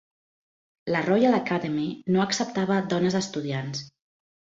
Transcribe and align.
La 0.93 1.01
Royal 1.07 1.35
Academy 1.39 1.85
no 2.15 2.23
acceptava 2.23 2.79
dones 2.95 3.19
estudiants. 3.21 3.83